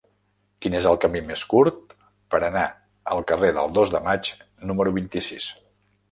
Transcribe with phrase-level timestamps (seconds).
[0.65, 1.91] Quin és el camí més curt
[2.35, 2.63] per anar
[3.15, 4.31] al carrer del Dos de Maig
[4.71, 5.51] número vint-i-sis?